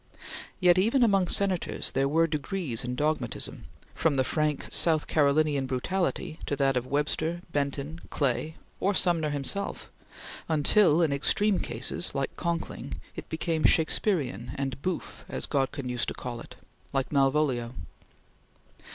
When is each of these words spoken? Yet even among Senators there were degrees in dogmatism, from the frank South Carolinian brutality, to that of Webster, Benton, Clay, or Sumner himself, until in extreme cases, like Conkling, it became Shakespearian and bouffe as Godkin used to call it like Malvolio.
Yet 0.59 0.79
even 0.79 1.03
among 1.03 1.27
Senators 1.27 1.91
there 1.91 2.07
were 2.07 2.25
degrees 2.25 2.83
in 2.83 2.95
dogmatism, 2.95 3.65
from 3.93 4.15
the 4.15 4.23
frank 4.23 4.65
South 4.73 5.05
Carolinian 5.05 5.67
brutality, 5.67 6.39
to 6.47 6.55
that 6.55 6.75
of 6.75 6.87
Webster, 6.87 7.41
Benton, 7.51 8.01
Clay, 8.09 8.55
or 8.79 8.95
Sumner 8.95 9.29
himself, 9.29 9.91
until 10.49 11.03
in 11.03 11.13
extreme 11.13 11.59
cases, 11.59 12.15
like 12.15 12.35
Conkling, 12.35 12.95
it 13.15 13.29
became 13.29 13.63
Shakespearian 13.63 14.53
and 14.55 14.81
bouffe 14.81 15.23
as 15.29 15.45
Godkin 15.45 15.87
used 15.87 16.07
to 16.07 16.15
call 16.15 16.41
it 16.41 16.55
like 16.93 17.11
Malvolio. 17.11 17.75